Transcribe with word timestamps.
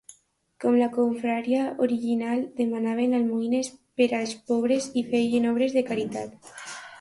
Com 0.63 0.75
la 0.77 0.85
confraria 0.93 1.65
original, 1.87 2.41
demanaven 2.61 3.13
almoines 3.19 3.69
per 4.01 4.09
als 4.21 4.35
pobres 4.49 4.89
i 5.03 5.05
feien 5.13 5.47
obres 5.53 5.77
de 5.79 5.85
caritat. 5.93 6.51